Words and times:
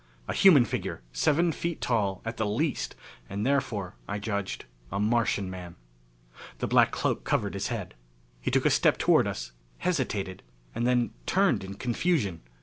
A 0.27 0.33
human 0.33 0.65
figure, 0.65 1.03
seven 1.13 1.51
feet 1.51 1.79
tall 1.79 2.23
at 2.25 2.37
the 2.37 2.45
least, 2.47 2.95
and 3.29 3.45
therefore, 3.45 3.93
I 4.07 4.17
judged, 4.17 4.65
a 4.91 4.99
Martian 4.99 5.47
man. 5.47 5.75
The 6.57 6.65
black 6.65 6.89
cloak 6.89 7.23
covered 7.23 7.53
his 7.53 7.67
head. 7.67 7.93
He 8.41 8.49
took 8.49 8.65
a 8.65 8.71
step 8.71 8.97
toward 8.97 9.27
us, 9.27 9.51
hesitated, 9.77 10.41
and 10.73 10.87
then 10.87 11.11
turned 11.27 11.63
in 11.63 11.75
confusion. 11.75 12.41